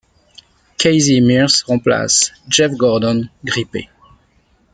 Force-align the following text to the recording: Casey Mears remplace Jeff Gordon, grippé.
Casey 0.79 1.21
Mears 1.21 1.61
remplace 1.61 2.31
Jeff 2.47 2.71
Gordon, 2.75 3.29
grippé. 3.45 3.87